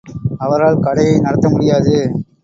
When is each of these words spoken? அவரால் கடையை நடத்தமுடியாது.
அவரால் 0.37 0.79
கடையை 0.79 1.19
நடத்தமுடியாது. 1.19 1.95